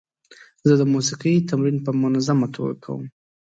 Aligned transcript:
زه 0.67 0.73
د 0.81 0.83
موسیقۍ 0.93 1.35
تمرین 1.49 1.77
په 1.85 1.91
منظمه 2.01 2.47
توګه 2.55 2.75
کوم. 2.83 3.03